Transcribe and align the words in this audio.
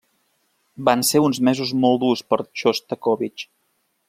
Van 0.87 1.03
ser 1.11 1.21
uns 1.25 1.41
mesos 1.49 1.75
molt 1.85 2.03
durs 2.07 2.27
per 2.31 2.43
a 2.45 2.49
Xostakóvitx. 2.63 3.49